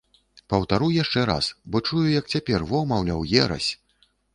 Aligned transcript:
Паўтару 0.53 0.87
яшчэ 1.03 1.27
раз, 1.31 1.51
бо 1.75 1.85
чую, 1.87 2.03
як 2.19 2.25
цяпер, 2.37 2.59
во, 2.73 2.85
маўляў, 2.97 3.27
ерась! 3.47 3.69